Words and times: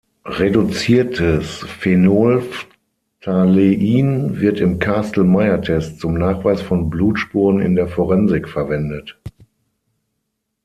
Reduziertes 0.25 1.57
Phenolphthalein 1.59 4.39
wird 4.41 4.59
im 4.59 4.79
Kastle-Meyer-Test 4.79 5.99
zum 5.99 6.15
Nachweis 6.15 6.59
von 6.59 6.89
Blutspuren 6.89 7.59
in 7.59 7.75
der 7.75 7.87
Forensik 7.87 8.49
verwendet. 8.49 9.21